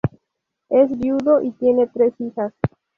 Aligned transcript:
Es 0.69 0.97
viudo 0.97 1.43
y 1.43 1.51
tiene 1.51 1.85
tres 1.85 2.15
hijas. 2.19 2.53